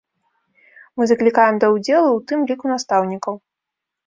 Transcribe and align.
Мы 1.01 1.05
заклікаем 1.11 1.55
да 1.65 1.69
ўдзелу 1.75 2.09
у 2.17 2.23
тым 2.33 2.39
ліку 2.53 2.65
настаўнікаў. 2.73 3.33